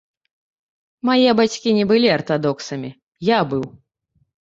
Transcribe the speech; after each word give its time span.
Мае 1.09 1.29
бацькі 1.41 1.75
не 1.81 1.85
былі 1.93 2.09
артадоксамі, 2.17 2.89
я 3.37 3.47
быў. 3.57 3.63